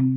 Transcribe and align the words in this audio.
Para 0.00 0.08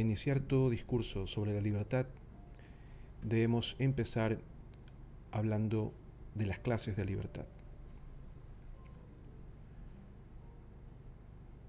iniciar 0.00 0.40
todo 0.40 0.68
discurso 0.68 1.28
sobre 1.28 1.54
la 1.54 1.60
libertad, 1.60 2.06
debemos 3.22 3.76
empezar 3.78 4.40
hablando 5.30 5.94
de 6.34 6.46
las 6.46 6.58
clases 6.58 6.96
de 6.96 7.04
libertad. 7.04 7.46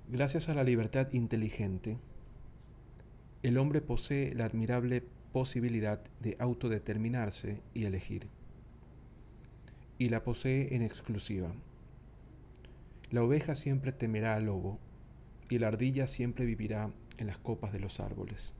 Gracias 0.09 0.49
a 0.49 0.55
la 0.55 0.63
libertad 0.63 1.13
inteligente, 1.13 1.99
el 3.43 3.57
hombre 3.57 3.81
posee 3.81 4.35
la 4.35 4.45
admirable 4.45 5.03
posibilidad 5.31 5.99
de 6.19 6.35
autodeterminarse 6.39 7.61
y 7.73 7.86
elegir. 7.86 8.27
Y 9.97 10.09
la 10.09 10.23
posee 10.23 10.75
en 10.75 10.83
exclusiva. 10.83 11.51
La 13.09 13.23
oveja 13.23 13.55
siempre 13.55 13.91
temerá 13.91 14.35
al 14.35 14.46
lobo 14.46 14.79
y 15.49 15.57
la 15.57 15.69
ardilla 15.69 16.07
siempre 16.07 16.46
vivirá 16.46 16.91
en 17.18 17.27
las 17.27 17.39
copas 17.39 17.73
de 17.73 17.79
los 17.79 17.99
árboles. 17.99 18.54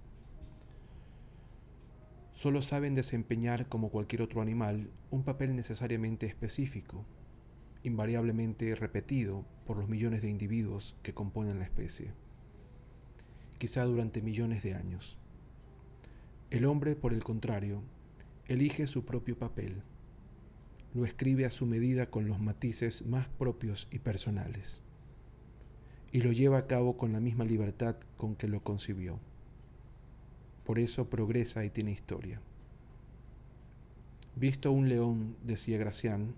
Solo 2.31 2.63
saben 2.63 2.95
desempeñar, 2.95 3.67
como 3.67 3.89
cualquier 3.89 4.23
otro 4.23 4.41
animal, 4.41 4.89
un 5.11 5.23
papel 5.23 5.55
necesariamente 5.55 6.25
específico, 6.25 7.05
invariablemente 7.84 8.73
repetido 8.75 9.45
por 9.66 9.77
los 9.77 9.88
millones 9.88 10.23
de 10.23 10.30
individuos 10.30 10.95
que 11.03 11.13
componen 11.13 11.59
la 11.59 11.66
especie, 11.66 12.13
quizá 13.62 13.86
durante 13.86 14.24
millones 14.24 14.64
de 14.64 14.74
años. 14.74 15.20
El 16.50 16.66
hombre, 16.66 16.96
por 16.96 17.14
el 17.14 17.24
contrario, 17.24 17.84
elige 18.48 18.88
su 18.88 19.06
propio 19.06 19.38
papel, 19.38 19.84
lo 20.95 21.06
escribe 21.06 21.45
a 21.45 21.52
su 21.52 21.68
medida 21.68 22.09
con 22.09 22.28
los 22.28 22.40
matices 22.40 23.06
más 23.06 23.28
propios 23.28 23.88
y 23.92 24.00
personales, 24.00 24.81
y 26.12 26.22
lo 26.22 26.31
lleva 26.31 26.58
a 26.58 26.66
cabo 26.66 26.98
con 26.98 27.14
la 27.14 27.20
misma 27.20 27.45
libertad 27.45 27.98
con 28.18 28.36
que 28.36 28.48
lo 28.48 28.64
concibió. 28.64 29.20
Por 30.66 30.80
eso 30.80 31.08
progresa 31.08 31.64
y 31.64 31.70
tiene 31.70 31.92
historia. 31.92 32.42
Visto 34.36 34.72
un 34.72 34.90
león, 34.90 35.36
decía 35.44 35.78
Gracián, 35.78 36.34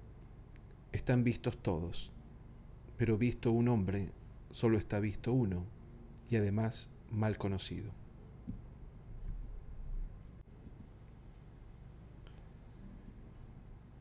están 0.92 1.24
vistos 1.24 1.58
todos, 1.58 2.12
pero 2.98 3.18
visto 3.18 3.50
un 3.54 3.70
hombre, 3.70 4.10
solo 4.52 4.78
está 4.78 5.00
visto 5.00 5.32
uno, 5.32 5.64
y 6.30 6.36
además 6.36 6.90
mal 7.14 7.38
conocido. 7.38 7.92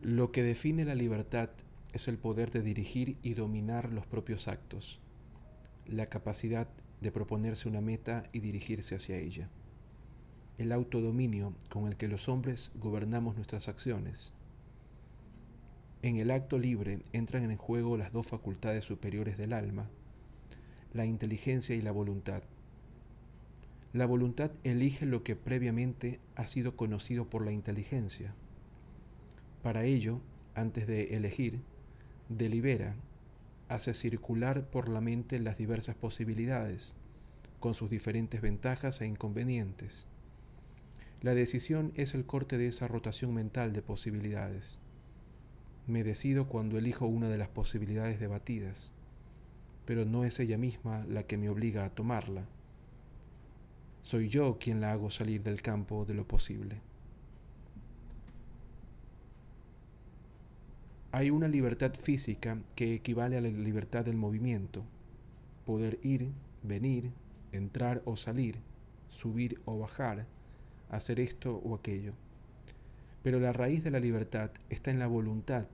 Lo 0.00 0.32
que 0.32 0.42
define 0.42 0.84
la 0.84 0.96
libertad 0.96 1.50
es 1.92 2.08
el 2.08 2.18
poder 2.18 2.50
de 2.50 2.62
dirigir 2.62 3.18
y 3.22 3.34
dominar 3.34 3.92
los 3.92 4.06
propios 4.06 4.48
actos, 4.48 5.00
la 5.86 6.06
capacidad 6.06 6.68
de 7.00 7.12
proponerse 7.12 7.68
una 7.68 7.80
meta 7.80 8.24
y 8.33 8.40
dirigirse 8.40 8.96
hacia 8.96 9.16
ella 9.16 9.48
el 10.58 10.72
autodominio 10.72 11.55
con 11.70 11.88
el 11.88 11.96
que 11.96 12.08
los 12.08 12.28
hombres 12.28 12.70
gobernamos 12.77 13.36
nuestras 13.36 13.68
acciones. 13.68 14.33
En 16.02 16.16
el 16.16 16.30
acto 16.30 16.58
libre 16.58 17.00
entran 17.12 17.50
en 17.50 17.56
juego 17.56 17.96
las 17.96 18.12
dos 18.12 18.27
facultades 18.27 18.84
superiores 18.84 19.38
del 19.38 19.52
alma, 19.52 19.88
la 20.92 21.06
inteligencia 21.06 21.74
y 21.74 21.80
la 21.80 21.92
voluntad. 21.92 22.42
La 23.93 24.07
voluntad 24.07 24.51
elige 24.65 25.07
lo 25.07 25.23
que 25.23 25.37
previamente 25.37 26.21
ha 26.35 26.47
sido 26.47 26.77
conocido 26.77 27.29
por 27.29 27.45
la 27.45 27.53
inteligencia. 27.53 28.35
Para 29.62 29.85
ello, 29.85 30.21
antes 30.55 30.87
de 30.87 31.17
elegir, 31.17 31.61
delibera, 32.29 32.97
hace 33.69 33.95
circular 33.95 34.70
por 34.70 34.89
la 34.89 35.01
mente 35.01 35.39
las 35.41 35.58
diversas 35.58 35.95
posibilidades, 35.95 36.97
con 37.61 37.75
sus 37.75 37.91
diferentes 37.91 38.41
ventajas 38.41 39.01
e 39.01 39.07
inconvenientes 39.07 40.07
la 41.23 41.36
decisión 41.36 41.92
es 41.95 42.14
el 42.14 42.27
corte 42.27 42.58
de 42.58 42.67
esa 42.67 42.89
rotación 42.89 43.33
mental 43.33 43.73
de 43.73 43.81
posibilidades. 43.81 44.81
Me 45.86 46.02
decido 46.02 46.48
cuando 46.48 46.79
elijo 46.79 47.07
una 47.07 47.29
de 47.29 47.39
las 47.39 47.47
posibilidades 47.47 48.19
debatidas, 48.19 48.92
pero 49.85 50.05
no 50.05 50.25
es 50.25 50.41
ella 50.41 50.58
misma 50.58 51.07
la 51.08 51.23
que 51.23 51.39
me 51.39 51.48
obliga 51.48 51.85
a 51.85 51.91
tomarla. 51.91 52.48
Soy 54.02 54.29
yo 54.29 54.58
quien 54.58 54.80
la 54.80 54.92
hago 54.92 55.11
salir 55.11 55.42
del 55.42 55.63
campo 55.63 56.05
de 56.05 56.14
lo 56.14 56.27
posible. 56.27 56.80
Hay 61.13 61.30
una 61.30 61.46
libertad 61.46 61.95
física 61.95 62.58
que 62.74 62.95
equivale 62.95 63.36
a 63.36 63.40
la 63.40 63.48
libertad 63.48 64.05
del 64.05 64.17
movimiento, 64.17 64.83
poder 65.64 66.01
ir, 66.02 66.30
venir, 66.63 67.13
entrar 67.52 68.02
o 68.05 68.17
salir, 68.17 68.57
subir 69.08 69.61
o 69.67 69.79
bajar, 69.79 70.27
hacer 70.90 71.20
esto 71.20 71.57
o 71.64 71.74
aquello. 71.74 72.13
Pero 73.23 73.39
la 73.39 73.52
raíz 73.52 73.84
de 73.84 73.92
la 73.92 74.01
libertad 74.01 74.51
está 74.69 74.90
en 74.90 74.98
la 74.98 75.07
voluntad 75.07 75.67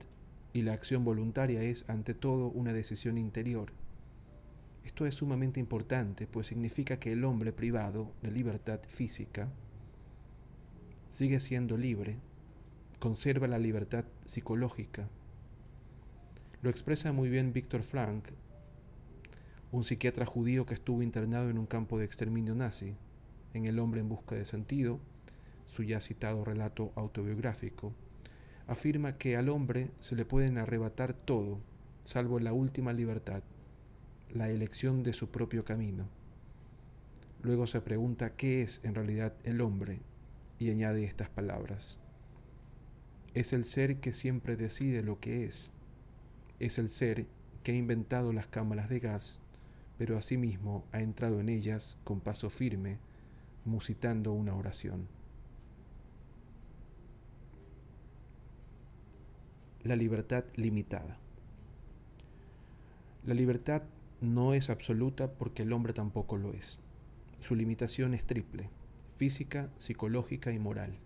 y 0.53 0.61
la 0.61 0.73
acción 0.73 1.03
voluntaria 1.03 1.63
es 1.63 1.83
ante 1.87 2.13
todo 2.13 2.47
una 2.49 2.73
decisión 2.73 3.17
interior. 3.17 3.71
Esto 4.83 5.05
es 5.05 5.15
sumamente 5.15 5.59
importante, 5.59 6.27
pues 6.27 6.47
significa 6.47 6.99
que 6.99 7.11
el 7.11 7.23
hombre 7.23 7.53
privado 7.53 8.11
de 8.21 8.31
libertad 8.31 8.79
física 8.87 9.49
sigue 11.11 11.39
siendo 11.39 11.77
libre, 11.77 12.17
conserva 12.99 13.47
la 13.47 13.59
libertad 13.59 14.05
psicológica. 14.25 15.09
Lo 16.61 16.69
expresa 16.69 17.13
muy 17.13 17.29
bien 17.29 17.53
Víctor 17.53 17.83
Frank, 17.83 18.29
un 19.71 19.83
psiquiatra 19.83 20.25
judío 20.25 20.65
que 20.65 20.73
estuvo 20.73 21.01
internado 21.03 21.49
en 21.49 21.57
un 21.57 21.65
campo 21.65 21.99
de 21.99 22.05
exterminio 22.05 22.55
nazi 22.55 22.95
en 23.53 23.65
El 23.65 23.79
hombre 23.79 24.01
en 24.01 24.09
busca 24.09 24.35
de 24.35 24.45
sentido, 24.45 24.99
su 25.67 25.83
ya 25.83 25.99
citado 25.99 26.43
relato 26.43 26.91
autobiográfico, 26.95 27.93
afirma 28.67 29.17
que 29.17 29.37
al 29.37 29.49
hombre 29.49 29.91
se 29.99 30.15
le 30.15 30.25
pueden 30.25 30.57
arrebatar 30.57 31.13
todo, 31.13 31.59
salvo 32.03 32.39
la 32.39 32.53
última 32.53 32.93
libertad, 32.93 33.43
la 34.33 34.49
elección 34.49 35.03
de 35.03 35.13
su 35.13 35.29
propio 35.29 35.65
camino. 35.65 36.07
Luego 37.41 37.67
se 37.67 37.81
pregunta 37.81 38.35
qué 38.35 38.61
es 38.61 38.81
en 38.83 38.95
realidad 38.95 39.33
el 39.43 39.61
hombre 39.61 40.01
y 40.59 40.69
añade 40.69 41.03
estas 41.03 41.29
palabras. 41.29 41.99
Es 43.33 43.53
el 43.53 43.65
ser 43.65 43.99
que 43.99 44.13
siempre 44.13 44.57
decide 44.57 45.03
lo 45.03 45.19
que 45.19 45.45
es. 45.45 45.71
Es 46.59 46.77
el 46.77 46.89
ser 46.89 47.27
que 47.63 47.71
ha 47.71 47.75
inventado 47.75 48.33
las 48.33 48.47
cámaras 48.47 48.89
de 48.89 48.99
gas, 48.99 49.39
pero 49.97 50.17
asimismo 50.17 50.85
ha 50.91 51.01
entrado 51.01 51.39
en 51.39 51.49
ellas 51.49 51.97
con 52.03 52.19
paso 52.19 52.49
firme 52.49 52.97
musitando 53.65 54.33
una 54.33 54.55
oración. 54.55 55.07
La 59.83 59.95
libertad 59.95 60.43
limitada. 60.55 61.17
La 63.25 63.33
libertad 63.33 63.83
no 64.21 64.53
es 64.53 64.69
absoluta 64.69 65.31
porque 65.33 65.63
el 65.63 65.73
hombre 65.73 65.93
tampoco 65.93 66.37
lo 66.37 66.53
es. 66.53 66.79
Su 67.39 67.55
limitación 67.55 68.13
es 68.13 68.25
triple, 68.25 68.69
física, 69.17 69.69
psicológica 69.77 70.51
y 70.51 70.59
moral. 70.59 70.99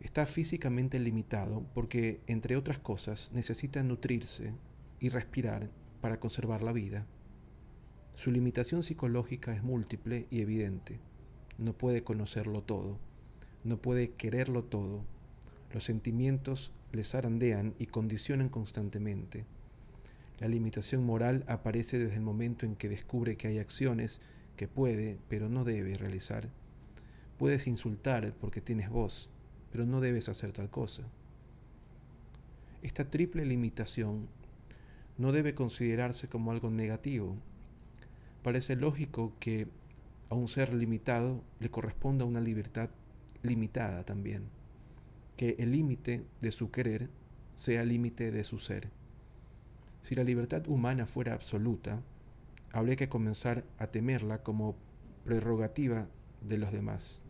Está 0.00 0.26
físicamente 0.26 0.98
limitado 0.98 1.64
porque, 1.74 2.20
entre 2.26 2.56
otras 2.56 2.78
cosas, 2.78 3.30
necesita 3.32 3.82
nutrirse 3.82 4.54
y 4.98 5.08
respirar 5.08 5.70
para 6.00 6.20
conservar 6.20 6.62
la 6.62 6.72
vida 6.72 7.06
su 8.20 8.30
limitación 8.30 8.82
psicológica 8.82 9.54
es 9.54 9.62
múltiple 9.62 10.26
y 10.28 10.42
evidente. 10.42 11.00
No 11.56 11.72
puede 11.72 12.04
conocerlo 12.04 12.62
todo, 12.62 12.98
no 13.64 13.78
puede 13.80 14.10
quererlo 14.10 14.62
todo. 14.62 15.06
Los 15.72 15.84
sentimientos 15.84 16.70
le 16.92 17.02
zarandean 17.02 17.74
y 17.78 17.86
condicionan 17.86 18.50
constantemente. 18.50 19.46
La 20.40 20.48
limitación 20.48 21.04
moral 21.04 21.44
aparece 21.46 21.98
desde 21.98 22.16
el 22.16 22.22
momento 22.22 22.66
en 22.66 22.74
que 22.74 22.88
descubre 22.88 23.36
que 23.36 23.48
hay 23.48 23.58
acciones 23.58 24.20
que 24.56 24.66
puede, 24.66 25.18
pero 25.28 25.48
no 25.48 25.64
debe 25.64 25.94
realizar. 25.94 26.48
Puedes 27.38 27.66
insultar 27.66 28.34
porque 28.40 28.60
tienes 28.60 28.90
voz, 28.90 29.30
pero 29.70 29.86
no 29.86 30.00
debes 30.00 30.28
hacer 30.28 30.52
tal 30.52 30.70
cosa. 30.70 31.04
Esta 32.82 33.08
triple 33.08 33.44
limitación 33.44 34.26
no 35.18 35.30
debe 35.30 35.54
considerarse 35.54 36.28
como 36.28 36.50
algo 36.50 36.70
negativo, 36.70 37.36
Parece 38.42 38.74
lógico 38.74 39.34
que 39.38 39.68
a 40.30 40.34
un 40.34 40.48
ser 40.48 40.72
limitado 40.72 41.42
le 41.58 41.70
corresponda 41.70 42.24
una 42.24 42.40
libertad 42.40 42.88
limitada 43.42 44.04
también, 44.04 44.44
que 45.36 45.56
el 45.58 45.72
límite 45.72 46.24
de 46.40 46.50
su 46.50 46.70
querer 46.70 47.10
sea 47.54 47.84
límite 47.84 48.30
de 48.30 48.44
su 48.44 48.58
ser. 48.58 48.88
Si 50.00 50.14
la 50.14 50.24
libertad 50.24 50.66
humana 50.66 51.06
fuera 51.06 51.34
absoluta, 51.34 52.02
habría 52.72 52.96
que 52.96 53.08
comenzar 53.08 53.64
a 53.78 53.88
temerla 53.88 54.42
como 54.42 54.76
prerrogativa 55.24 56.08
de 56.40 56.58
los 56.58 56.72
demás. 56.72 57.22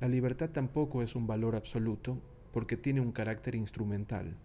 La 0.00 0.08
libertad 0.08 0.50
tampoco 0.50 1.02
es 1.02 1.16
un 1.16 1.26
valor 1.26 1.56
absoluto 1.56 2.18
porque 2.52 2.76
tiene 2.76 3.00
un 3.00 3.12
carácter 3.12 3.54
instrumental. 3.54 4.36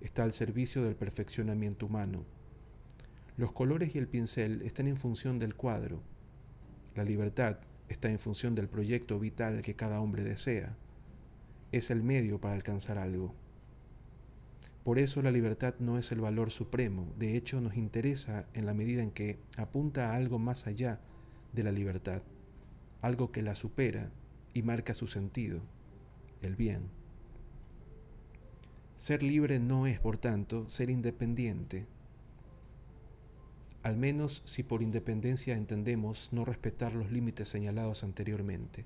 Está 0.00 0.24
al 0.24 0.32
servicio 0.32 0.82
del 0.84 0.96
perfeccionamiento 0.96 1.86
humano. 1.86 2.24
Los 3.36 3.52
colores 3.52 3.94
y 3.94 3.98
el 3.98 4.08
pincel 4.08 4.62
están 4.62 4.88
en 4.88 4.96
función 4.96 5.38
del 5.38 5.54
cuadro. 5.54 6.02
La 6.94 7.04
libertad 7.04 7.58
está 7.88 8.10
en 8.10 8.18
función 8.18 8.54
del 8.54 8.68
proyecto 8.68 9.18
vital 9.18 9.62
que 9.62 9.76
cada 9.76 10.00
hombre 10.00 10.24
desea. 10.24 10.76
Es 11.72 11.90
el 11.90 12.02
medio 12.02 12.40
para 12.40 12.54
alcanzar 12.54 12.98
algo. 12.98 13.34
Por 14.84 14.98
eso 14.98 15.20
la 15.20 15.30
libertad 15.30 15.74
no 15.78 15.98
es 15.98 16.10
el 16.10 16.20
valor 16.20 16.50
supremo, 16.50 17.12
de 17.18 17.36
hecho 17.36 17.60
nos 17.60 17.76
interesa 17.76 18.46
en 18.54 18.64
la 18.64 18.74
medida 18.74 19.02
en 19.02 19.10
que 19.10 19.38
apunta 19.56 20.10
a 20.10 20.16
algo 20.16 20.38
más 20.38 20.66
allá 20.66 21.00
de 21.52 21.62
la 21.62 21.72
libertad, 21.72 22.22
algo 23.02 23.30
que 23.30 23.42
la 23.42 23.54
supera 23.54 24.10
y 24.54 24.62
marca 24.62 24.94
su 24.94 25.06
sentido, 25.06 25.60
el 26.40 26.56
bien. 26.56 26.88
Ser 28.96 29.22
libre 29.22 29.58
no 29.58 29.86
es, 29.86 30.00
por 30.00 30.18
tanto, 30.18 30.68
ser 30.70 30.90
independiente, 30.90 31.86
al 33.82 33.96
menos 33.96 34.42
si 34.44 34.62
por 34.62 34.82
independencia 34.82 35.56
entendemos 35.56 36.28
no 36.32 36.44
respetar 36.44 36.92
los 36.92 37.10
límites 37.10 37.48
señalados 37.48 38.04
anteriormente. 38.04 38.84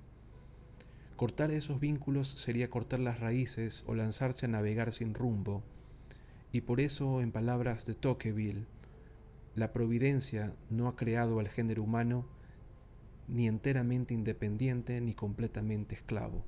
Cortar 1.17 1.50
esos 1.50 1.81
vínculos 1.81 2.29
sería 2.29 2.70
cortar 2.70 3.00
las 3.00 3.19
raíces 3.19 3.82
o 3.87 3.94
lanzarse 3.94 4.46
a 4.46 4.49
navegar 4.49 4.93
sin 4.93 5.14
rumbo, 5.14 5.64
y 6.55 6.61
por 6.61 6.81
eso, 6.81 7.21
en 7.21 7.33
palabras 7.33 7.85
de 7.85 7.97
Tocqueville, 7.97 8.65
la 9.56 9.73
providencia 9.73 10.55
no 10.71 10.87
ha 10.87 10.95
creado 10.95 11.41
al 11.41 11.49
género 11.49 11.83
humano 11.83 12.27
ni 13.27 13.49
enteramente 13.49 14.15
independiente 14.15 15.01
ni 15.01 15.15
completamente 15.15 15.97
esclavo. 15.97 16.45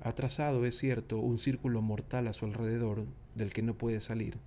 Ha 0.00 0.10
trazado, 0.16 0.66
es 0.66 0.76
cierto, 0.78 1.20
un 1.20 1.38
círculo 1.38 1.80
mortal 1.80 2.26
a 2.26 2.32
su 2.32 2.44
alrededor 2.44 3.06
del 3.36 3.52
que 3.52 3.62
no 3.62 3.78
puede 3.78 4.00
salir, 4.00 4.38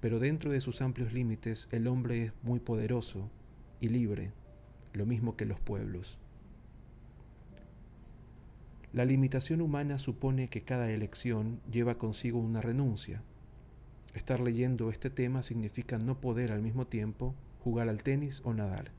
pero 0.00 0.20
dentro 0.20 0.52
de 0.52 0.60
sus 0.60 0.82
amplios 0.82 1.12
límites 1.12 1.66
el 1.72 1.88
hombre 1.88 2.26
es 2.26 2.32
muy 2.44 2.60
poderoso 2.60 3.28
y 3.80 3.88
libre, 3.88 4.30
lo 4.92 5.04
mismo 5.04 5.36
que 5.36 5.46
los 5.46 5.58
pueblos. 5.58 6.16
La 8.92 9.06
limitación 9.06 9.62
humana 9.62 9.98
supone 9.98 10.48
que 10.48 10.64
cada 10.64 10.90
elección 10.90 11.60
lleva 11.70 11.96
consigo 11.96 12.38
una 12.38 12.60
renuncia. 12.60 13.22
Estar 14.14 14.40
leyendo 14.40 14.90
este 14.90 15.08
tema 15.08 15.42
significa 15.42 15.98
no 15.98 16.20
poder 16.20 16.52
al 16.52 16.60
mismo 16.60 16.86
tiempo 16.86 17.34
jugar 17.64 17.88
al 17.88 18.02
tenis 18.02 18.42
o 18.44 18.52
nadar. 18.52 18.90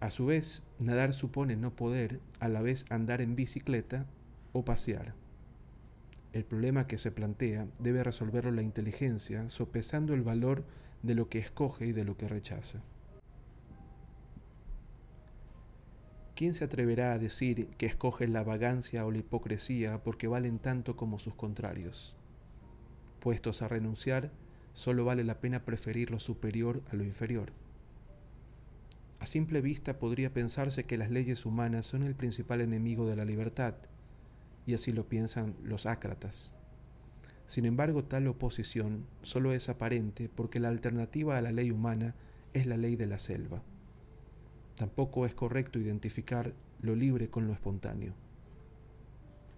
A 0.00 0.10
su 0.10 0.24
vez, 0.24 0.62
nadar 0.78 1.12
supone 1.12 1.56
no 1.56 1.76
poder 1.76 2.20
a 2.40 2.48
la 2.48 2.62
vez 2.62 2.86
andar 2.88 3.20
en 3.20 3.36
bicicleta 3.36 4.06
o 4.54 4.64
pasear. 4.64 5.14
El 6.32 6.44
problema 6.44 6.86
que 6.86 6.96
se 6.96 7.12
plantea 7.12 7.68
debe 7.78 8.02
resolverlo 8.02 8.50
la 8.50 8.62
inteligencia 8.62 9.50
sopesando 9.50 10.14
el 10.14 10.22
valor 10.22 10.64
de 11.02 11.14
lo 11.14 11.28
que 11.28 11.38
escoge 11.38 11.86
y 11.86 11.92
de 11.92 12.04
lo 12.04 12.16
que 12.16 12.28
rechaza. 12.28 12.80
¿Quién 16.42 16.54
se 16.54 16.64
atreverá 16.64 17.12
a 17.12 17.20
decir 17.20 17.68
que 17.78 17.86
escoge 17.86 18.26
la 18.26 18.42
vagancia 18.42 19.06
o 19.06 19.12
la 19.12 19.18
hipocresía 19.18 20.02
porque 20.02 20.26
valen 20.26 20.58
tanto 20.58 20.96
como 20.96 21.20
sus 21.20 21.36
contrarios? 21.36 22.16
Puestos 23.20 23.62
a 23.62 23.68
renunciar, 23.68 24.32
solo 24.74 25.04
vale 25.04 25.22
la 25.22 25.38
pena 25.38 25.64
preferir 25.64 26.10
lo 26.10 26.18
superior 26.18 26.82
a 26.90 26.96
lo 26.96 27.04
inferior. 27.04 27.52
A 29.20 29.26
simple 29.26 29.60
vista 29.60 30.00
podría 30.00 30.34
pensarse 30.34 30.82
que 30.82 30.98
las 30.98 31.12
leyes 31.12 31.46
humanas 31.46 31.86
son 31.86 32.02
el 32.02 32.16
principal 32.16 32.60
enemigo 32.60 33.06
de 33.06 33.14
la 33.14 33.24
libertad, 33.24 33.76
y 34.66 34.74
así 34.74 34.90
lo 34.90 35.08
piensan 35.08 35.54
los 35.62 35.86
ácratas. 35.86 36.54
Sin 37.46 37.66
embargo, 37.66 38.02
tal 38.02 38.26
oposición 38.26 39.06
solo 39.22 39.52
es 39.52 39.68
aparente 39.68 40.28
porque 40.28 40.58
la 40.58 40.70
alternativa 40.70 41.38
a 41.38 41.40
la 41.40 41.52
ley 41.52 41.70
humana 41.70 42.16
es 42.52 42.66
la 42.66 42.76
ley 42.76 42.96
de 42.96 43.06
la 43.06 43.20
selva. 43.20 43.62
Tampoco 44.76 45.26
es 45.26 45.34
correcto 45.34 45.78
identificar 45.78 46.54
lo 46.80 46.96
libre 46.96 47.28
con 47.28 47.46
lo 47.46 47.52
espontáneo. 47.52 48.14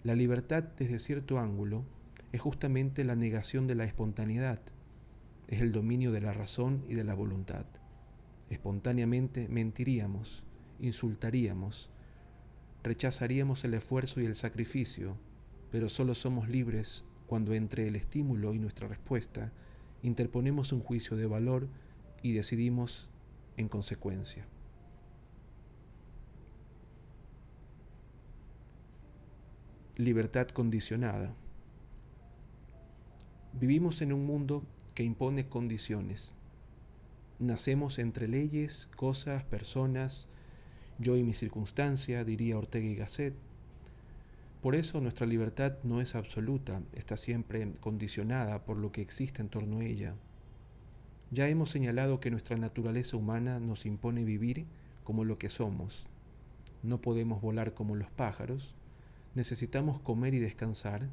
La 0.03 0.15
libertad 0.15 0.65
desde 0.77 0.99
cierto 0.99 1.39
ángulo 1.39 1.85
es 2.33 2.41
justamente 2.41 3.05
la 3.05 3.17
negación 3.17 3.67
de 3.67 3.75
la 3.75 3.85
espontaneidad, 3.85 4.61
es 5.49 5.61
el 5.61 5.73
dominio 5.73 6.13
de 6.13 6.21
la 6.21 6.33
razón 6.33 6.85
y 6.89 6.95
de 6.95 7.05
la 7.05 7.15
voluntad. 7.15 7.65
Espontáneamente 8.51 9.49
mentiríamos, 9.49 10.43
insultaríamos, 10.81 11.91
rechazaríamos 12.83 13.65
el 13.65 13.75
esfuerzo 13.75 14.21
y 14.21 14.27
el 14.27 14.35
sacrificio, 14.35 15.17
pero 15.71 15.89
solo 15.89 16.15
somos 16.15 16.49
libres 16.49 17.05
cuando 17.27 17.55
entre 17.55 17.89
el 17.89 17.97
estímulo 17.97 18.53
y 18.53 18.59
nuestra 18.59 18.89
respuesta 18.89 19.53
interponemos 20.03 20.73
un 20.73 20.81
juicio 20.81 21.17
de 21.17 21.27
valor 21.27 21.69
y 22.23 22.33
decidimos 22.33 23.09
en 23.57 23.69
consecuencia. 23.69 24.47
Libertad 29.97 30.49
condicionada. 30.49 31.33
Vivimos 33.53 34.03
en 34.03 34.13
un 34.13 34.27
mundo 34.27 34.65
que 34.93 35.05
impone 35.05 35.49
condiciones. 35.49 36.35
Nacemos 37.39 38.01
entre 38.01 38.27
leyes, 38.27 38.89
cosas, 38.97 39.45
personas, 39.45 40.27
yo 40.99 41.17
y 41.17 41.23
mi 41.23 41.33
circunstancia, 41.33 42.25
diría 42.25 42.59
Ortega 42.59 42.89
y 42.89 42.97
Gasset. 42.97 43.35
Por 44.63 44.75
eso 44.75 45.01
nuestra 45.01 45.29
libertad 45.29 45.77
no 45.85 46.01
es 46.01 46.17
absoluta, 46.17 46.83
está 46.95 47.17
siempre 47.17 47.73
condicionada 47.79 48.65
por 48.65 48.79
lo 48.79 48.91
que 48.91 49.01
existe 49.01 49.43
en 49.43 49.49
torno 49.49 49.79
a 49.79 49.85
ella. 49.85 50.17
Ya 51.31 51.49
hemos 51.49 51.71
señalado 51.71 52.19
que 52.19 52.33
nuestra 52.33 52.57
naturaleza 52.57 53.17
humana 53.17 53.61
nos 53.61 53.87
impone 53.87 54.25
vivir 54.25 54.67
como 55.05 55.25
lo 55.25 55.39
que 55.39 55.51
somos. 55.51 56.05
No 56.83 57.01
podemos 57.01 57.41
volar 57.41 57.75
como 57.75 57.95
los 57.95 58.11
pájaros, 58.11 58.75
necesitamos 59.35 59.99
comer 60.01 60.35
y 60.35 60.39
descansar, 60.39 61.09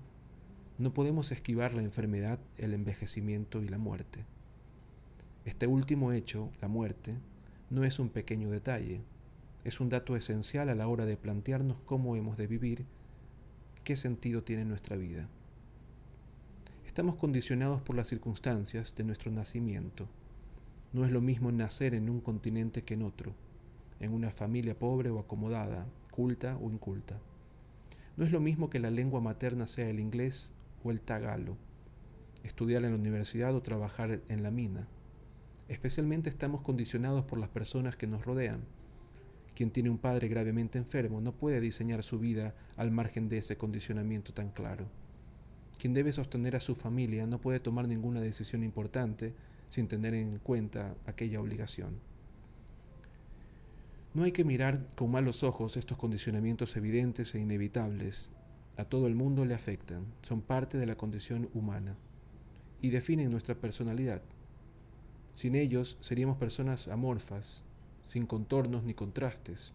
no 0.77 0.93
podemos 0.93 1.31
esquivar 1.31 1.73
la 1.73 1.81
enfermedad, 1.81 2.39
el 2.57 2.73
envejecimiento 2.73 3.61
y 3.61 3.67
la 3.67 3.77
muerte. 3.77 4.25
Este 5.43 5.65
último 5.65 6.11
hecho, 6.11 6.51
la 6.61 6.67
muerte, 6.67 7.15
no 7.69 7.83
es 7.83 7.99
un 7.99 8.09
pequeño 8.09 8.49
detalle, 8.51 9.01
es 9.63 9.79
un 9.79 9.89
dato 9.89 10.15
esencial 10.15 10.69
a 10.69 10.75
la 10.75 10.87
hora 10.87 11.05
de 11.05 11.17
plantearnos 11.17 11.79
cómo 11.81 12.15
hemos 12.15 12.37
de 12.37 12.47
vivir, 12.47 12.85
qué 13.83 13.97
sentido 13.97 14.43
tiene 14.43 14.65
nuestra 14.65 14.97
vida. 14.97 15.27
Estamos 16.85 17.15
condicionados 17.15 17.81
por 17.81 17.95
las 17.95 18.07
circunstancias 18.07 18.93
de 18.95 19.03
nuestro 19.03 19.31
nacimiento. 19.31 20.07
No 20.93 21.05
es 21.05 21.11
lo 21.11 21.21
mismo 21.21 21.51
nacer 21.51 21.95
en 21.95 22.09
un 22.09 22.21
continente 22.21 22.83
que 22.83 22.95
en 22.95 23.01
otro, 23.01 23.33
en 23.99 24.13
una 24.13 24.29
familia 24.29 24.77
pobre 24.77 25.09
o 25.09 25.19
acomodada, 25.19 25.87
culta 26.11 26.57
o 26.57 26.69
inculta. 26.69 27.19
No 28.17 28.25
es 28.25 28.31
lo 28.31 28.39
mismo 28.39 28.69
que 28.69 28.79
la 28.79 28.91
lengua 28.91 29.21
materna 29.21 29.67
sea 29.67 29.89
el 29.89 29.99
inglés 29.99 30.51
o 30.83 30.91
el 30.91 30.99
tagalo, 30.99 31.57
estudiar 32.43 32.83
en 32.83 32.91
la 32.91 32.97
universidad 32.97 33.55
o 33.55 33.61
trabajar 33.61 34.21
en 34.27 34.43
la 34.43 34.51
mina. 34.51 34.87
Especialmente 35.69 36.29
estamos 36.29 36.61
condicionados 36.61 37.23
por 37.23 37.39
las 37.39 37.49
personas 37.49 37.95
que 37.95 38.07
nos 38.07 38.25
rodean. 38.25 38.61
Quien 39.55 39.71
tiene 39.71 39.89
un 39.89 39.97
padre 39.97 40.27
gravemente 40.27 40.77
enfermo 40.77 41.21
no 41.21 41.31
puede 41.33 41.61
diseñar 41.61 42.03
su 42.03 42.19
vida 42.19 42.53
al 42.75 42.91
margen 42.91 43.29
de 43.29 43.37
ese 43.37 43.57
condicionamiento 43.57 44.33
tan 44.33 44.49
claro. 44.49 44.87
Quien 45.79 45.93
debe 45.93 46.11
sostener 46.11 46.55
a 46.55 46.59
su 46.59 46.75
familia 46.75 47.25
no 47.25 47.39
puede 47.39 47.59
tomar 47.59 47.87
ninguna 47.87 48.21
decisión 48.21 48.63
importante 48.63 49.33
sin 49.69 49.87
tener 49.87 50.13
en 50.13 50.37
cuenta 50.39 50.95
aquella 51.05 51.39
obligación. 51.39 52.10
No 54.13 54.23
hay 54.23 54.33
que 54.33 54.43
mirar 54.43 54.85
con 54.97 55.09
malos 55.09 55.41
ojos 55.41 55.77
estos 55.77 55.97
condicionamientos 55.97 56.75
evidentes 56.75 57.33
e 57.33 57.39
inevitables 57.39 58.29
a 58.75 58.83
todo 58.83 59.07
el 59.07 59.15
mundo 59.15 59.45
le 59.45 59.53
afectan, 59.53 60.05
son 60.21 60.41
parte 60.41 60.77
de 60.77 60.85
la 60.85 60.97
condición 60.97 61.49
humana 61.53 61.95
y 62.81 62.89
definen 62.89 63.31
nuestra 63.31 63.55
personalidad. 63.55 64.21
Sin 65.33 65.55
ellos 65.55 65.97
seríamos 66.01 66.37
personas 66.37 66.89
amorfas, 66.89 67.63
sin 68.03 68.25
contornos 68.25 68.83
ni 68.83 68.93
contrastes. 68.93 69.73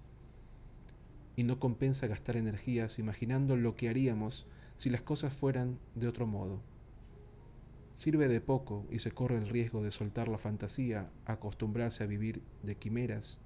Y 1.35 1.45
no 1.45 1.59
compensa 1.59 2.07
gastar 2.07 2.37
energías 2.37 2.99
imaginando 2.99 3.57
lo 3.57 3.75
que 3.75 3.89
haríamos 3.89 4.47
si 4.77 4.91
las 4.91 5.01
cosas 5.01 5.35
fueran 5.35 5.79
de 5.95 6.09
otro 6.09 6.27
modo. 6.27 6.61
Sirve 7.95 8.29
de 8.29 8.43
poco 8.43 8.87
y 8.91 8.99
se 8.99 9.13
corre 9.13 9.39
el 9.39 9.49
riesgo 9.49 9.83
de 9.83 9.93
soltar 9.93 10.29
la 10.29 10.37
fantasía, 10.37 11.11
acostumbrarse 11.25 12.05
a 12.05 12.07
vivir 12.07 12.43
de 12.63 12.77
quimeras 12.77 13.39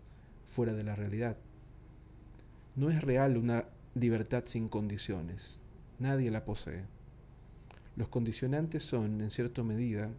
fuera 0.50 0.72
de 0.72 0.82
la 0.82 0.96
realidad. 0.96 1.36
No 2.74 2.90
es 2.90 3.02
real 3.02 3.36
una 3.36 3.66
libertad 3.94 4.44
sin 4.46 4.68
condiciones. 4.68 5.60
Nadie 5.98 6.30
la 6.30 6.44
posee. 6.44 6.84
Los 7.96 8.08
condicionantes 8.08 8.82
son, 8.82 9.20
en 9.20 9.30
cierta 9.30 9.62
medida, 9.62 10.10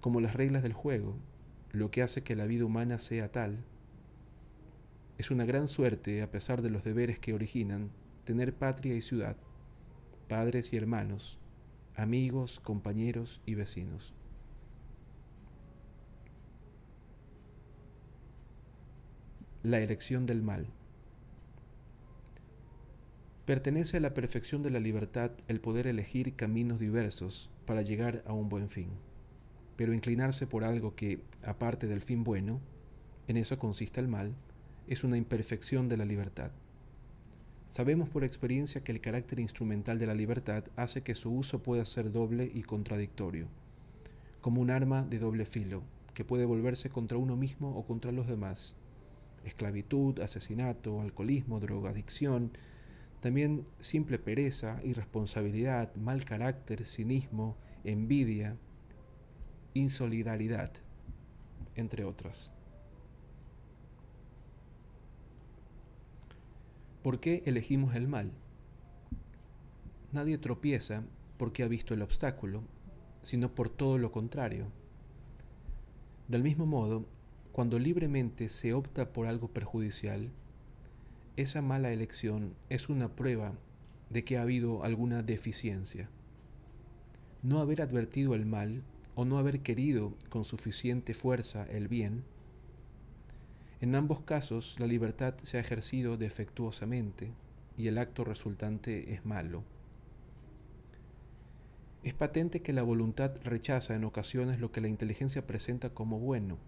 como 0.00 0.20
las 0.20 0.34
reglas 0.34 0.62
del 0.62 0.72
juego, 0.72 1.16
lo 1.72 1.90
que 1.90 2.02
hace 2.02 2.22
que 2.22 2.34
la 2.34 2.46
vida 2.46 2.64
humana 2.64 2.98
sea 2.98 3.30
tal, 3.30 3.64
Es 5.18 5.30
una 5.30 5.44
gran 5.44 5.68
suerte, 5.68 6.22
a 6.22 6.30
pesar 6.30 6.62
de 6.62 6.70
los 6.70 6.82
deberes 6.82 7.18
que 7.18 7.34
originan, 7.34 7.90
tener 8.24 8.54
patria 8.54 8.94
y 8.94 9.02
ciudad, 9.02 9.36
padres 10.28 10.72
y 10.72 10.78
hermanos, 10.78 11.38
amigos, 11.94 12.58
compañeros 12.64 13.42
y 13.44 13.54
vecinos. 13.54 14.14
La 19.62 19.78
elección 19.80 20.24
del 20.24 20.40
mal. 20.40 20.68
Pertenece 23.44 23.98
a 23.98 24.00
la 24.00 24.14
perfección 24.14 24.62
de 24.62 24.70
la 24.70 24.80
libertad 24.80 25.32
el 25.48 25.60
poder 25.60 25.86
elegir 25.86 26.34
caminos 26.34 26.80
diversos 26.80 27.50
para 27.66 27.82
llegar 27.82 28.22
a 28.26 28.32
un 28.32 28.48
buen 28.48 28.70
fin, 28.70 28.88
pero 29.76 29.92
inclinarse 29.92 30.46
por 30.46 30.64
algo 30.64 30.94
que, 30.94 31.20
aparte 31.42 31.88
del 31.88 32.00
fin 32.00 32.24
bueno, 32.24 32.58
en 33.28 33.36
eso 33.36 33.58
consiste 33.58 34.00
el 34.00 34.08
mal, 34.08 34.34
es 34.86 35.04
una 35.04 35.18
imperfección 35.18 35.90
de 35.90 35.98
la 35.98 36.06
libertad. 36.06 36.52
Sabemos 37.66 38.08
por 38.08 38.24
experiencia 38.24 38.82
que 38.82 38.92
el 38.92 39.02
carácter 39.02 39.40
instrumental 39.40 39.98
de 39.98 40.06
la 40.06 40.14
libertad 40.14 40.64
hace 40.76 41.02
que 41.02 41.14
su 41.14 41.30
uso 41.34 41.62
pueda 41.62 41.84
ser 41.84 42.12
doble 42.12 42.50
y 42.54 42.62
contradictorio, 42.62 43.46
como 44.40 44.62
un 44.62 44.70
arma 44.70 45.04
de 45.04 45.18
doble 45.18 45.44
filo, 45.44 45.82
que 46.14 46.24
puede 46.24 46.46
volverse 46.46 46.88
contra 46.88 47.18
uno 47.18 47.36
mismo 47.36 47.76
o 47.76 47.84
contra 47.84 48.10
los 48.10 48.26
demás. 48.26 48.74
Esclavitud, 49.44 50.20
asesinato, 50.20 51.00
alcoholismo, 51.00 51.60
drogadicción, 51.60 52.52
también 53.20 53.66
simple 53.78 54.18
pereza, 54.18 54.80
irresponsabilidad, 54.82 55.94
mal 55.94 56.24
carácter, 56.24 56.84
cinismo, 56.84 57.56
envidia, 57.84 58.56
insolidaridad, 59.74 60.72
entre 61.76 62.04
otras. 62.04 62.50
¿Por 67.02 67.20
qué 67.20 67.42
elegimos 67.46 67.94
el 67.94 68.08
mal? 68.08 68.32
Nadie 70.12 70.38
tropieza 70.38 71.04
porque 71.38 71.62
ha 71.62 71.68
visto 71.68 71.94
el 71.94 72.02
obstáculo, 72.02 72.62
sino 73.22 73.54
por 73.54 73.70
todo 73.70 73.96
lo 73.96 74.12
contrario. 74.12 74.66
Del 76.28 76.42
mismo 76.42 76.66
modo, 76.66 77.06
cuando 77.52 77.78
libremente 77.78 78.48
se 78.48 78.72
opta 78.74 79.12
por 79.12 79.26
algo 79.26 79.48
perjudicial, 79.48 80.30
esa 81.36 81.62
mala 81.62 81.92
elección 81.92 82.54
es 82.68 82.88
una 82.88 83.14
prueba 83.14 83.52
de 84.08 84.24
que 84.24 84.38
ha 84.38 84.42
habido 84.42 84.84
alguna 84.84 85.22
deficiencia. 85.22 86.08
No 87.42 87.60
haber 87.60 87.82
advertido 87.82 88.34
el 88.34 88.46
mal 88.46 88.82
o 89.14 89.24
no 89.24 89.38
haber 89.38 89.60
querido 89.60 90.14
con 90.28 90.44
suficiente 90.44 91.14
fuerza 91.14 91.64
el 91.64 91.88
bien 91.88 92.24
en 93.80 93.94
ambos 93.94 94.20
casos, 94.20 94.76
la 94.78 94.86
libertad 94.86 95.34
se 95.42 95.56
ha 95.56 95.60
ejercido 95.60 96.18
defectuosamente 96.18 97.32
y 97.78 97.86
el 97.86 97.96
acto 97.96 98.24
resultante 98.24 99.14
es 99.14 99.24
malo. 99.24 99.64
Es 102.02 102.12
patente 102.12 102.60
que 102.60 102.74
la 102.74 102.82
voluntad 102.82 103.32
rechaza 103.42 103.94
en 103.94 104.04
ocasiones 104.04 104.60
lo 104.60 104.70
que 104.70 104.82
la 104.82 104.88
inteligencia 104.88 105.46
presenta 105.46 105.94
como 105.94 106.18
bueno. 106.18 106.58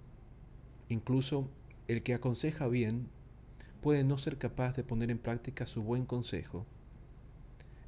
Incluso 0.93 1.49
el 1.89 2.03
que 2.03 2.13
aconseja 2.13 2.69
bien 2.69 3.09
puede 3.81 4.05
no 4.05 4.19
ser 4.19 4.37
capaz 4.37 4.77
de 4.77 4.85
poner 4.85 5.11
en 5.11 5.17
práctica 5.17 5.65
su 5.65 5.83
buen 5.83 6.05
consejo. 6.05 6.67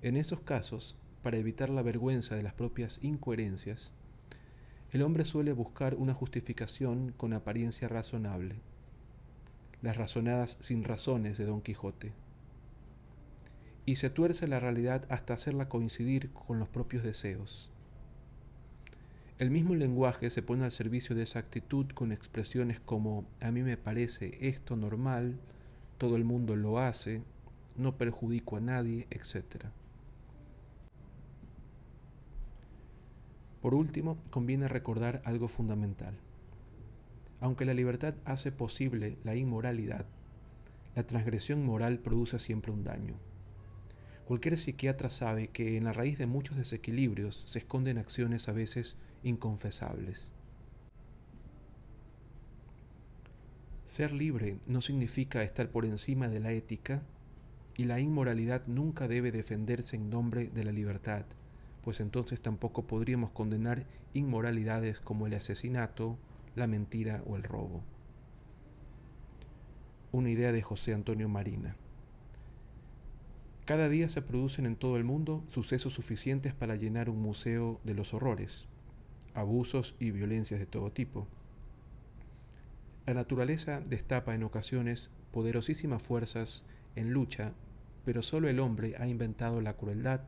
En 0.01 0.17
esos 0.17 0.41
casos, 0.41 0.97
para 1.23 1.37
evitar 1.37 1.69
la 1.69 1.83
vergüenza 1.83 2.35
de 2.35 2.43
las 2.43 2.55
propias 2.55 3.01
incoherencias, 3.03 3.93
el 4.91 5.03
hombre 5.03 5.27
suele 5.27 5.53
buscar 5.53 5.97
una 5.97 6.15
justificación 6.15 7.13
con 7.19 7.35
apariencia 7.35 7.89
razonable 7.89 8.57
las 9.83 9.99
razonadas 9.99 10.57
sin 10.61 10.83
razones 10.83 11.37
de 11.37 11.45
Don 11.45 11.61
Quijote. 11.61 12.15
Y 13.85 13.97
se 13.97 14.09
tuerce 14.09 14.49
la 14.49 14.61
realidad 14.61 15.05
hasta 15.11 15.35
hacerla 15.35 15.69
coincidir 15.69 16.31
con 16.31 16.59
los 16.59 16.71
propios 16.71 17.03
deseos. 17.03 17.74
El 19.37 19.51
mismo 19.51 19.75
lenguaje 19.75 20.31
se 20.31 20.43
pone 20.43 20.63
al 20.63 20.71
servicio 20.71 21.17
de 21.17 21.25
esa 21.25 21.41
actitud 21.41 21.87
con 21.89 22.13
expresiones 22.13 22.79
como 22.79 23.25
a 23.41 23.51
mí 23.51 23.63
me 23.63 23.77
parece 23.77 24.39
esto 24.41 24.77
normal, 24.77 25.41
todo 25.99 26.15
el 26.15 26.23
mundo 26.23 26.55
lo 26.55 26.79
hace, 26.79 27.21
no 27.77 27.97
perjudico 27.97 28.57
a 28.57 28.61
nadie, 28.61 29.09
etc. 29.11 29.65
Por 33.61 33.75
último, 33.75 34.19
conviene 34.31 34.69
recordar 34.69 35.21
algo 35.25 35.49
fundamental. 35.49 36.15
Aunque 37.41 37.65
la 37.65 37.75
libertad 37.75 38.15
hace 38.25 38.53
posible 38.53 39.19
la 39.25 39.35
inmoralidad, 39.35 40.07
la 40.95 41.09
transgresión 41.09 41.67
moral 41.67 41.99
produce 41.99 42.39
siempre 42.39 42.71
un 42.71 42.85
daño. 42.85 43.17
Cualquier 44.27 44.57
psiquiatra 44.59 45.11
sabe 45.11 45.49
que 45.49 45.77
en 45.77 45.85
la 45.85 45.93
raíz 45.93 46.19
de 46.19 46.27
muchos 46.27 46.57
desequilibrios 46.57 47.43
se 47.49 47.59
esconden 47.59 47.99
acciones 47.99 48.49
a 48.49 48.53
veces 48.53 48.97
inconfesables. 49.25 50.33
Ser 53.85 54.13
libre 54.13 54.59
no 54.67 54.81
significa 54.81 55.43
estar 55.43 55.71
por 55.71 55.85
encima 55.85 56.29
de 56.29 56.41
la 56.41 56.53
ética 56.53 57.03
y 57.77 57.85
la 57.85 58.01
inmoralidad 58.01 58.67
nunca 58.67 59.09
debe 59.09 59.33
defenderse 59.33 59.97
en 59.97 60.11
nombre 60.11 60.47
de 60.47 60.65
la 60.65 60.73
libertad, 60.73 61.25
pues 61.83 62.01
entonces 62.01 62.41
tampoco 62.41 62.87
podríamos 62.87 63.31
condenar 63.31 63.85
inmoralidades 64.15 65.01
como 65.01 65.27
el 65.27 65.35
asesinato, 65.35 66.17
la 66.55 66.67
mentira 66.67 67.23
o 67.27 67.37
el 67.37 67.43
robo. 67.43 67.83
Una 70.13 70.31
idea 70.31 70.53
de 70.53 70.63
José 70.63 70.95
Antonio 70.95 71.29
Marina. 71.29 71.77
Cada 73.65 73.89
día 73.89 74.09
se 74.09 74.23
producen 74.23 74.67
en 74.67 74.77
todo 74.77 74.97
el 74.97 75.05
mundo 75.05 75.43
sucesos 75.49 75.95
suficientes 75.95 76.55
para 76.55 76.77
llenar 76.77 77.09
un 77.11 77.21
museo 77.21 77.81
de 77.83 77.95
los 77.95 78.15
horrores, 78.15 78.69
abusos 79.35 79.95
y 79.99 80.11
violencias 80.11 80.61
de 80.61 80.67
todo 80.67 80.91
tipo. 80.93 81.27
La 83.07 83.15
naturaleza 83.15 83.81
destapa 83.81 84.35
en 84.35 84.45
ocasiones 84.45 85.11
poderosísimas 85.33 86.03
fuerzas 86.03 86.65
en 86.97 87.13
lucha, 87.13 87.53
pero 88.05 88.23
solo 88.23 88.49
el 88.49 88.61
hombre 88.61 88.95
ha 88.99 89.07
inventado 89.07 89.61
la 89.61 89.77
crueldad, 89.77 90.23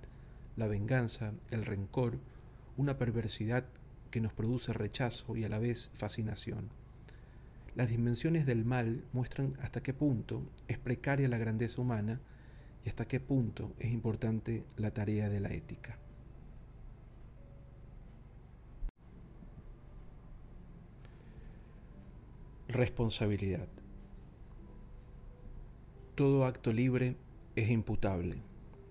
la 0.57 0.67
venganza, 0.67 1.33
el 1.51 1.65
rencor, 1.65 2.19
una 2.77 2.99
perversidad 2.99 3.65
que 4.11 4.21
nos 4.21 4.33
produce 4.33 4.73
rechazo 4.73 5.37
y 5.37 5.45
a 5.45 5.49
la 5.49 5.59
vez 5.59 5.91
fascinación. 5.95 6.69
Las 7.75 7.89
dimensiones 7.89 8.47
del 8.47 8.65
mal 8.65 9.05
muestran 9.13 9.55
hasta 9.61 9.83
qué 9.83 9.93
punto 9.93 10.43
es 10.69 10.79
precaria 10.79 11.29
la 11.29 11.39
grandeza 11.39 11.81
humana 11.81 12.21
y 12.85 12.89
hasta 12.89 13.07
qué 13.07 13.21
punto 13.21 13.75
es 13.79 13.93
importante 13.93 14.65
la 14.77 14.93
tarea 14.93 15.29
de 15.29 15.41
la 15.41 15.51
ética. 15.51 15.99
Responsabilidad. 22.69 23.69
Todo 26.17 26.47
acto 26.47 26.73
libre 26.73 27.17
es 27.55 27.71
imputable, 27.71 28.43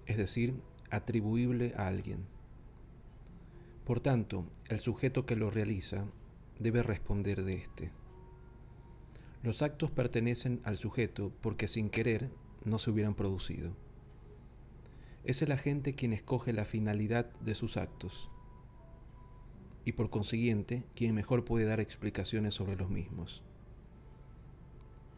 es 0.05 0.15
decir, 0.15 0.55
atribuible 0.91 1.74
a 1.75 1.88
alguien. 1.88 2.25
Por 3.84 4.00
tanto, 4.00 4.46
el 4.70 4.79
sujeto 4.79 5.25
que 5.25 5.36
lo 5.36 5.51
realiza 5.51 6.05
debe 6.58 6.84
responder 6.84 7.44
de 7.44 7.55
éste. 7.55 7.91
Los 9.44 9.62
actos 9.62 9.91
pertenecen 9.91 10.62
al 10.63 10.77
sujeto 10.77 11.34
porque 11.41 11.67
sin 11.67 11.89
querer 11.89 12.32
no 12.63 12.79
se 12.79 12.91
hubieran 12.91 13.13
producido. 13.13 13.75
Es 15.25 15.41
el 15.41 15.51
agente 15.51 15.96
quien 15.96 16.13
escoge 16.13 16.53
la 16.53 16.63
finalidad 16.63 17.29
de 17.41 17.55
sus 17.55 17.75
actos 17.75 18.29
y 19.84 19.91
por 19.91 20.10
consiguiente 20.10 20.86
quien 20.96 21.13
mejor 21.13 21.44
puede 21.44 21.65
dar 21.65 21.82
explicaciones 21.82 22.53
sobre 22.53 22.77
los 22.77 22.89
mismos. 22.89 23.44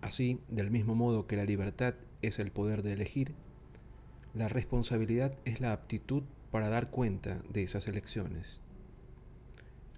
Así, 0.08 0.40
del 0.48 0.72
mismo 0.72 0.96
modo 0.96 1.28
que 1.28 1.36
la 1.36 1.44
libertad 1.44 1.94
es 2.22 2.40
el 2.40 2.50
poder 2.50 2.82
de 2.82 2.94
elegir, 2.94 3.36
la 4.34 4.48
responsabilidad 4.48 5.38
es 5.44 5.60
la 5.60 5.74
aptitud 5.74 6.24
para 6.50 6.70
dar 6.70 6.90
cuenta 6.90 7.42
de 7.50 7.64
esas 7.64 7.90
elecciones. 7.90 8.62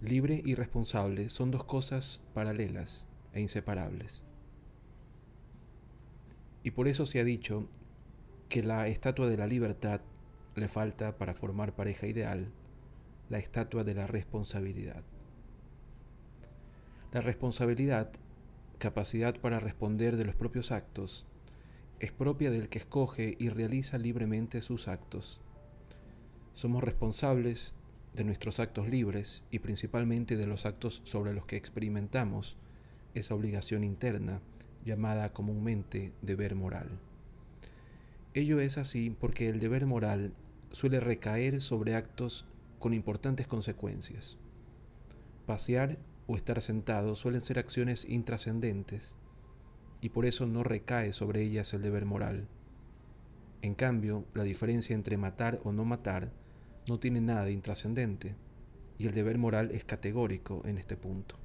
Libre 0.01 0.41
y 0.43 0.55
responsable 0.55 1.29
son 1.29 1.51
dos 1.51 1.63
cosas 1.63 2.21
paralelas 2.33 3.07
e 3.33 3.41
inseparables. 3.41 4.25
Y 6.63 6.71
por 6.71 6.87
eso 6.87 7.05
se 7.05 7.19
ha 7.19 7.23
dicho 7.23 7.67
que 8.49 8.63
la 8.63 8.87
estatua 8.87 9.27
de 9.27 9.37
la 9.37 9.45
libertad 9.45 10.01
le 10.55 10.67
falta 10.67 11.19
para 11.19 11.35
formar 11.35 11.75
pareja 11.75 12.07
ideal 12.07 12.51
la 13.29 13.37
estatua 13.37 13.83
de 13.83 13.93
la 13.93 14.07
responsabilidad. 14.07 15.03
La 17.11 17.21
responsabilidad, 17.21 18.09
capacidad 18.79 19.35
para 19.39 19.59
responder 19.59 20.17
de 20.17 20.25
los 20.25 20.35
propios 20.35 20.71
actos, 20.71 21.27
es 21.99 22.11
propia 22.11 22.49
del 22.49 22.69
que 22.69 22.79
escoge 22.79 23.35
y 23.37 23.49
realiza 23.49 23.97
libremente 23.97 24.61
sus 24.61 24.87
actos 24.87 25.41
somos 26.59 26.83
responsables 26.83 27.73
de 28.13 28.25
nuestros 28.25 28.59
actos 28.59 28.89
libres 28.89 29.43
y 29.49 29.59
principalmente 29.59 30.35
de 30.35 30.45
los 30.45 30.65
actos 30.65 31.01
sobre 31.05 31.33
los 31.33 31.45
que 31.45 31.55
experimentamos 31.55 32.57
esa 33.13 33.33
obligación 33.33 33.85
interna 33.85 34.41
llamada 34.83 35.31
comúnmente 35.31 36.11
deber 36.21 36.55
moral. 36.55 36.99
Ello 38.33 38.59
es 38.59 38.77
así 38.77 39.09
porque 39.09 39.47
el 39.47 39.61
deber 39.61 39.85
moral 39.85 40.33
suele 40.71 40.99
recaer 40.99 41.61
sobre 41.61 41.95
actos 41.95 42.45
con 42.77 42.93
importantes 42.93 43.47
consecuencias. 43.47 44.35
Pasear 45.45 45.97
o 46.29 46.35
estar 46.35 46.61
sentado 46.61 47.15
suelen 47.15 47.41
ser 47.41 47.57
acciones 47.57 48.05
intrascendentes 48.07 49.17
y 49.99 50.09
por 50.09 50.27
eso 50.27 50.45
no 50.45 50.63
recae 50.63 51.11
sobre 51.11 51.41
ellas 51.41 51.73
el 51.73 51.81
deber 51.81 52.05
moral. 52.05 52.47
En 53.63 53.73
cambio, 53.73 54.25
la 54.35 54.43
diferencia 54.43 54.93
entre 54.93 55.17
matar 55.17 55.59
o 55.63 55.71
no 55.71 55.85
matar 55.85 56.31
no 56.87 56.99
tiene 56.99 57.19
nada 57.19 57.45
de 57.45 57.51
intrascendente 57.51 58.35
y 58.99 59.07
el 59.07 59.15
deber 59.15 59.39
moral 59.39 59.71
es 59.71 59.83
categórico 59.85 60.61
en 60.65 60.77
este 60.77 60.95
punto. 60.95 61.35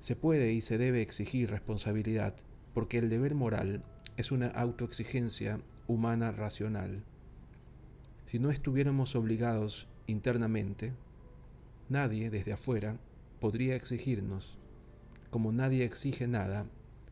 Se 0.00 0.16
puede 0.16 0.54
y 0.54 0.62
se 0.62 0.78
debe 0.78 1.02
exigir 1.02 1.50
responsabilidad 1.50 2.34
porque 2.72 2.96
el 2.96 3.10
deber 3.10 3.34
moral 3.34 3.84
es 4.16 4.32
una 4.32 4.46
autoexigencia 4.46 5.60
humana 5.86 6.32
racional. 6.32 7.04
Si 8.24 8.38
no 8.38 8.50
estuviéramos 8.50 9.16
obligados 9.16 9.86
internamente, 10.06 10.94
nadie 11.88 12.30
desde 12.30 12.52
afuera 12.52 12.98
podría 13.40 13.76
exigirnos, 13.76 14.58
como 15.30 15.52
nadie 15.52 15.84
exige 15.84 16.26
nada 16.26 16.66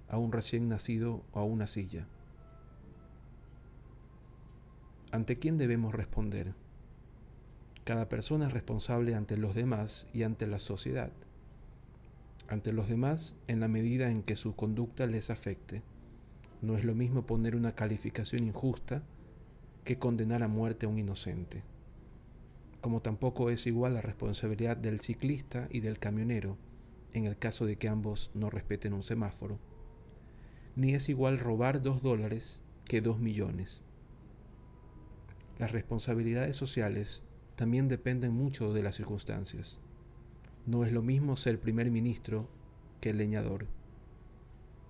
a 0.09 0.19
un 0.19 0.33
recién 0.33 0.69
nacido 0.69 1.25
o 1.33 1.41
a 1.41 1.45
una 1.45 1.67
silla. 1.67 2.07
¿Ante 5.13 5.37
quién 5.37 5.59
debemos 5.59 5.95
responder? 5.95 6.55
Cada 7.85 8.09
persona 8.09 8.47
es 8.47 8.53
responsable 8.53 9.15
ante 9.15 9.37
los 9.37 9.55
demás 9.55 10.07
y 10.13 10.23
ante 10.23 10.47
la 10.47 10.59
sociedad. 10.59 11.13
Ante 12.49 12.73
los 12.73 12.89
demás 12.89 13.35
en 13.47 13.61
la 13.61 13.69
medida 13.69 14.09
en 14.09 14.23
que 14.23 14.37
su 14.37 14.57
conducta 14.57 15.07
les 15.07 15.31
afecte. 15.31 15.83
No 16.63 16.77
es 16.77 16.85
lo 16.85 16.95
mismo 16.95 17.27
poner 17.27 17.57
una 17.57 17.75
calificación 17.75 18.45
injusta 18.45 19.03
que 19.85 19.99
condenar 19.99 20.43
a 20.43 20.49
muerte 20.49 20.87
a 20.87 20.89
un 20.89 20.99
inocente. 20.99 21.63
Como 22.85 23.01
tampoco 23.01 23.49
es 23.49 23.67
igual 23.67 23.95
la 23.95 24.03
responsabilidad 24.03 24.77
del 24.77 25.01
ciclista 25.01 25.69
y 25.71 25.81
del 25.81 25.99
camionero 25.99 26.59
en 27.15 27.25
el 27.25 27.39
caso 27.39 27.65
de 27.65 27.77
que 27.77 27.89
ambos 27.89 28.31
no 28.35 28.51
respeten 28.51 28.93
un 28.93 29.03
semáforo. 29.03 29.59
Ni 30.77 30.95
es 30.95 31.09
igual 31.09 31.39
robar 31.39 31.81
dos 31.81 32.03
dólares 32.03 32.61
que 32.85 33.01
dos 33.01 33.21
millones. 33.21 33.83
Las 35.59 35.73
responsabilidades 35.73 36.59
sociales 36.59 37.23
también 37.57 37.89
dependen 37.89 38.35
mucho 38.35 38.75
de 38.75 38.83
las 38.83 38.97
circunstancias. 38.97 39.81
No 40.67 40.85
es 40.85 40.93
lo 40.93 41.01
mismo 41.01 41.39
ser 41.39 41.59
primer 41.59 41.91
ministro 41.91 42.51
que 43.01 43.09
el 43.09 43.17
leñador. 43.17 43.67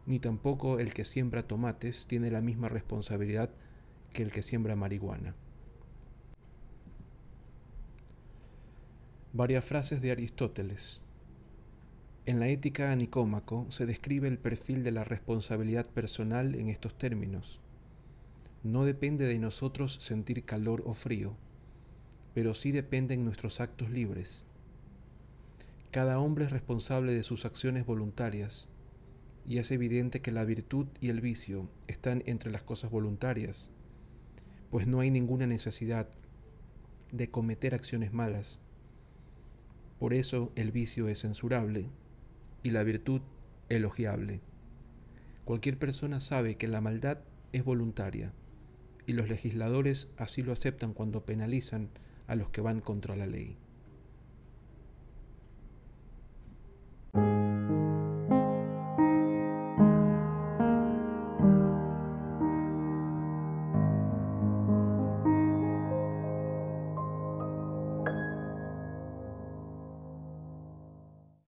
Ni 0.05 0.19
tampoco 0.19 0.81
el 0.81 0.93
que 0.93 1.05
siembra 1.05 1.47
tomates 1.47 2.07
tiene 2.09 2.33
la 2.33 2.41
misma 2.41 2.67
responsabilidad 2.67 3.51
que 4.13 4.25
el 4.25 4.33
que 4.33 4.43
siembra 4.43 4.75
marihuana. 4.75 5.37
Varias 9.37 9.65
frases 9.65 10.01
de 10.01 10.13
Aristóteles. 10.13 11.03
En 12.25 12.39
la 12.39 12.47
ética 12.47 12.93
a 12.93 12.95
Nicómaco 12.95 13.67
se 13.69 13.85
describe 13.85 14.29
el 14.29 14.39
perfil 14.39 14.85
de 14.85 14.93
la 14.93 15.03
responsabilidad 15.03 15.91
personal 15.91 16.55
en 16.55 16.69
estos 16.69 16.97
términos. 16.97 17.59
No 18.63 18.85
depende 18.85 19.27
de 19.27 19.41
nosotros 19.41 19.99
sentir 20.01 20.45
calor 20.45 20.85
o 20.87 20.95
frío, 20.95 21.37
pero 22.33 22.55
sí 22.55 22.71
dependen 22.71 23.25
nuestros 23.25 23.61
actos 23.61 23.91
libres. 23.91 24.47
Cada 25.91 26.21
hombre 26.21 26.45
es 26.45 26.53
responsable 26.53 27.13
de 27.13 27.25
sus 27.25 27.45
acciones 27.45 27.85
voluntarias, 27.85 28.69
y 29.45 29.59
es 29.59 29.73
evidente 29.73 30.21
que 30.21 30.31
la 30.31 30.45
virtud 30.45 30.87
y 31.01 31.09
el 31.09 31.21
vicio 31.21 31.69
están 31.89 32.23
entre 32.27 32.53
las 32.53 32.63
cosas 32.63 32.93
voluntarias, 32.93 33.73
pues 34.71 34.87
no 34.87 35.01
hay 35.01 35.11
ninguna 35.11 35.49
necesidad 35.49 36.09
de 37.11 37.33
cometer 37.33 37.75
acciones 37.75 38.13
malas. 38.13 38.61
Por 40.05 40.13
eso 40.13 40.53
el 40.55 40.71
vicio 40.71 41.09
es 41.09 41.21
censurable 41.21 41.89
y 42.63 42.73
la 42.73 42.83
virtud 42.83 43.23
elogiable. 43.71 44.43
Cualquier 45.47 45.79
persona 45.79 46.21
sabe 46.21 46.59
que 46.59 46.69
la 46.69 46.83
maldad 46.83 47.21
es 47.53 47.65
voluntaria 47.65 48.31
y 49.07 49.15
los 49.15 49.31
legisladores 49.31 50.09
así 50.19 50.43
lo 50.43 50.53
aceptan 50.53 50.93
cuando 50.93 51.25
penalizan 51.25 51.89
a 52.27 52.35
los 52.35 52.51
que 52.51 52.61
van 52.61 52.83
contra 52.83 53.17
la 53.17 53.27
ley. 53.27 53.57